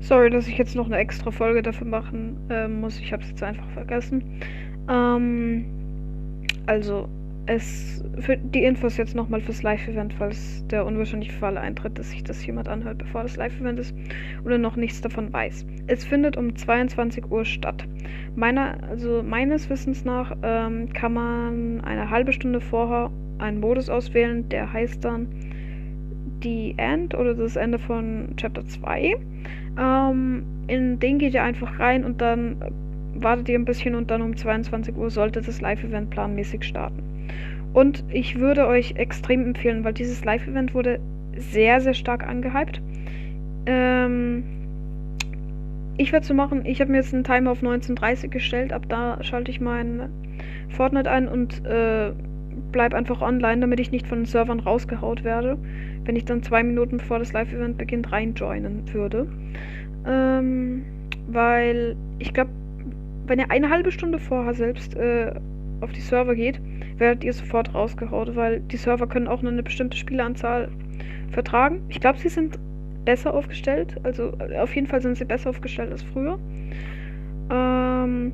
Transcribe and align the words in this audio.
Sorry, 0.00 0.30
dass 0.30 0.46
ich 0.46 0.58
jetzt 0.58 0.76
noch 0.76 0.86
eine 0.86 0.98
extra 0.98 1.30
Folge 1.30 1.62
dafür 1.62 1.86
machen 1.86 2.36
äh, 2.48 2.68
muss. 2.68 2.98
Ich 3.00 3.12
habe 3.12 3.22
es 3.22 3.30
jetzt 3.30 3.42
einfach 3.42 3.68
vergessen. 3.70 4.22
Ähm, 4.88 5.64
also, 6.66 7.08
es 7.46 8.04
für 8.18 8.36
die 8.36 8.64
Infos 8.64 8.96
jetzt 8.96 9.14
nochmal 9.14 9.40
fürs 9.40 9.62
Live-Event, 9.62 10.14
falls 10.14 10.64
der 10.68 10.84
unwahrscheinliche 10.84 11.32
Fall 11.32 11.56
eintritt, 11.56 11.98
dass 11.98 12.10
sich 12.10 12.24
das 12.24 12.44
jemand 12.44 12.68
anhört, 12.68 12.98
bevor 12.98 13.22
das 13.22 13.36
Live-Event 13.36 13.78
ist 13.78 13.94
oder 14.44 14.58
noch 14.58 14.76
nichts 14.76 15.00
davon 15.00 15.32
weiß. 15.32 15.64
Es 15.86 16.04
findet 16.04 16.36
um 16.36 16.54
22 16.56 17.30
Uhr 17.30 17.44
statt. 17.44 17.86
Meiner, 18.34 18.78
also 18.88 19.22
meines 19.22 19.70
Wissens 19.70 20.04
nach 20.04 20.36
ähm, 20.42 20.92
kann 20.92 21.14
man 21.14 21.80
eine 21.82 22.10
halbe 22.10 22.32
Stunde 22.32 22.60
vorher 22.60 23.10
einen 23.38 23.60
Modus 23.60 23.88
auswählen, 23.88 24.48
der 24.48 24.72
heißt 24.72 25.04
dann 25.04 25.28
die 26.42 26.74
End 26.76 27.14
oder 27.14 27.34
das 27.34 27.56
Ende 27.56 27.78
von 27.78 28.28
Chapter 28.36 28.64
2. 28.66 29.16
Ähm, 29.78 30.42
in 30.68 30.98
den 30.98 31.18
geht 31.18 31.34
ihr 31.34 31.42
einfach 31.42 31.78
rein 31.78 32.04
und 32.04 32.20
dann 32.20 32.56
wartet 33.14 33.48
ihr 33.48 33.58
ein 33.58 33.64
bisschen 33.64 33.94
und 33.94 34.10
dann 34.10 34.22
um 34.22 34.36
22 34.36 34.96
Uhr 34.96 35.10
sollte 35.10 35.40
das 35.40 35.60
Live-Event 35.60 36.10
planmäßig 36.10 36.64
starten. 36.64 37.02
Und 37.72 38.04
ich 38.10 38.38
würde 38.38 38.66
euch 38.66 38.94
extrem 38.96 39.44
empfehlen, 39.44 39.84
weil 39.84 39.92
dieses 39.92 40.24
Live-Event 40.24 40.74
wurde 40.74 41.00
sehr, 41.36 41.80
sehr 41.80 41.94
stark 41.94 42.26
angehypt. 42.26 42.80
Ähm, 43.66 44.44
ich 45.98 46.12
werde 46.12 46.26
so 46.26 46.34
machen, 46.34 46.64
ich 46.64 46.80
habe 46.80 46.90
mir 46.90 46.98
jetzt 46.98 47.14
einen 47.14 47.24
Timer 47.24 47.52
auf 47.52 47.62
19.30 47.62 48.28
gestellt, 48.28 48.72
ab 48.72 48.84
da 48.88 49.22
schalte 49.22 49.50
ich 49.50 49.60
meinen 49.60 50.08
Fortnite 50.68 51.10
ein 51.10 51.28
und 51.28 51.64
äh, 51.64 52.12
bleib 52.72 52.94
einfach 52.94 53.22
online, 53.22 53.60
damit 53.60 53.80
ich 53.80 53.90
nicht 53.90 54.06
von 54.06 54.20
den 54.20 54.26
Servern 54.26 54.60
rausgehaut 54.60 55.24
werde, 55.24 55.58
wenn 56.06 56.16
ich 56.16 56.24
dann 56.24 56.42
zwei 56.42 56.62
Minuten 56.62 56.98
bevor 56.98 57.18
das 57.18 57.32
Live-Event 57.32 57.78
beginnt 57.78 58.10
reinjoinen 58.12 58.82
würde. 58.92 59.26
Ähm, 60.06 60.84
weil 61.28 61.96
ich 62.18 62.32
glaube, 62.32 62.50
wenn 63.26 63.38
ihr 63.38 63.50
eine 63.50 63.70
halbe 63.70 63.90
Stunde 63.90 64.18
vorher 64.18 64.54
selbst 64.54 64.96
äh, 64.96 65.32
auf 65.80 65.92
die 65.92 66.00
Server 66.00 66.34
geht, 66.34 66.60
werdet 66.98 67.24
ihr 67.24 67.32
sofort 67.32 67.74
rausgehaut, 67.74 68.36
weil 68.36 68.60
die 68.60 68.76
Server 68.76 69.06
können 69.06 69.26
auch 69.28 69.42
nur 69.42 69.52
eine 69.52 69.62
bestimmte 69.62 69.96
Spieleranzahl 69.96 70.68
vertragen. 71.32 71.82
Ich 71.88 72.00
glaube, 72.00 72.18
sie 72.18 72.28
sind 72.28 72.58
besser 73.04 73.34
aufgestellt, 73.34 73.96
also 74.04 74.32
äh, 74.38 74.58
auf 74.58 74.74
jeden 74.74 74.86
Fall 74.86 75.02
sind 75.02 75.16
sie 75.16 75.24
besser 75.24 75.50
aufgestellt 75.50 75.90
als 75.92 76.02
früher. 76.02 76.38
Ähm, 77.50 78.32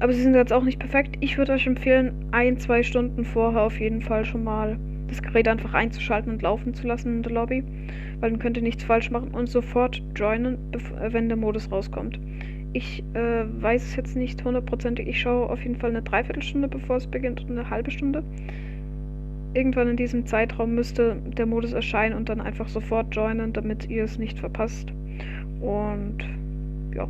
aber 0.00 0.12
sie 0.12 0.22
sind 0.22 0.34
jetzt 0.34 0.52
auch 0.52 0.62
nicht 0.62 0.78
perfekt. 0.78 1.16
Ich 1.20 1.38
würde 1.38 1.52
euch 1.52 1.66
empfehlen, 1.66 2.12
ein, 2.30 2.58
zwei 2.58 2.82
Stunden 2.82 3.24
vorher 3.24 3.62
auf 3.62 3.80
jeden 3.80 4.00
Fall 4.00 4.24
schon 4.24 4.44
mal 4.44 4.78
das 5.08 5.22
Gerät 5.22 5.48
einfach 5.48 5.74
einzuschalten 5.74 6.32
und 6.32 6.42
laufen 6.42 6.74
zu 6.74 6.86
lassen 6.86 7.16
in 7.16 7.22
der 7.22 7.32
Lobby, 7.32 7.64
weil 8.20 8.30
dann 8.30 8.38
könnt 8.38 8.56
ihr 8.56 8.62
nichts 8.62 8.84
falsch 8.84 9.10
machen 9.10 9.30
und 9.32 9.48
sofort 9.48 10.02
joinen, 10.14 10.58
äh, 10.72 11.12
wenn 11.12 11.28
der 11.28 11.36
Modus 11.36 11.70
rauskommt. 11.70 12.18
Ich 12.74 13.02
äh, 13.14 13.44
weiß 13.62 13.82
es 13.82 13.96
jetzt 13.96 14.16
nicht 14.16 14.44
hundertprozentig. 14.44 15.08
Ich 15.08 15.20
schaue 15.20 15.48
auf 15.48 15.62
jeden 15.62 15.76
Fall 15.76 15.90
eine 15.90 16.02
Dreiviertelstunde, 16.02 16.68
bevor 16.68 16.96
es 16.96 17.06
beginnt 17.06 17.40
und 17.40 17.58
eine 17.58 17.70
halbe 17.70 17.90
Stunde. 17.90 18.22
Irgendwann 19.54 19.88
in 19.88 19.96
diesem 19.96 20.26
Zeitraum 20.26 20.74
müsste 20.74 21.16
der 21.36 21.46
Modus 21.46 21.72
erscheinen 21.72 22.14
und 22.14 22.28
dann 22.28 22.40
einfach 22.40 22.68
sofort 22.68 23.14
joinen, 23.16 23.54
damit 23.54 23.88
ihr 23.88 24.04
es 24.04 24.18
nicht 24.18 24.38
verpasst. 24.38 24.92
Und 25.60 26.18
ja. 26.94 27.08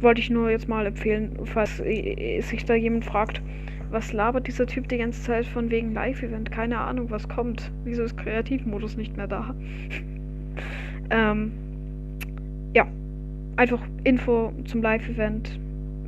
Wollte 0.00 0.20
ich 0.20 0.30
nur 0.30 0.50
jetzt 0.50 0.68
mal 0.68 0.86
empfehlen, 0.86 1.38
falls 1.44 1.78
sich 1.78 2.64
da 2.66 2.74
jemand 2.74 3.04
fragt, 3.06 3.42
was 3.90 4.12
labert 4.12 4.46
dieser 4.46 4.66
Typ 4.66 4.88
die 4.88 4.98
ganze 4.98 5.22
Zeit 5.22 5.46
von 5.46 5.70
wegen 5.70 5.92
Live-Event? 5.92 6.50
Keine 6.50 6.78
Ahnung, 6.78 7.10
was 7.10 7.28
kommt. 7.28 7.70
Wieso 7.84 8.04
ist 8.04 8.16
Kreativmodus 8.16 8.96
nicht 8.96 9.16
mehr 9.16 9.26
da? 9.26 9.54
ähm, 11.10 11.52
ja 12.74 12.86
einfach 13.60 13.80
Info 14.04 14.52
zum 14.64 14.82
Live-Event, 14.82 15.58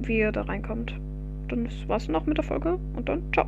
wie 0.03 0.19
ihr 0.19 0.33
da 0.33 0.43
reinkommt. 0.43 0.95
Dann 1.49 1.69
war's 1.87 2.09
noch 2.09 2.25
mit 2.25 2.39
der 2.39 2.45
Folge 2.45 2.79
und 2.97 3.09
dann 3.09 3.23
ciao. 3.35 3.47